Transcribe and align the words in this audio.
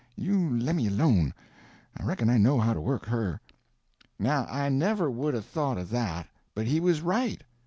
You 0.15 0.57
lemme 0.59 0.87
alone; 0.87 1.31
I 1.95 2.03
reckon 2.03 2.27
I 2.27 2.39
know 2.39 2.57
how 2.59 2.73
to 2.73 2.81
work 2.81 3.05
her." 3.05 3.39
Now 4.17 4.47
I 4.49 4.67
never 4.67 5.11
would 5.11 5.35
'a' 5.35 5.43
thought 5.43 5.77
of 5.77 5.91
that. 5.91 6.25
But 6.55 6.65
he 6.65 6.79
was 6.79 7.01
right. 7.01 7.43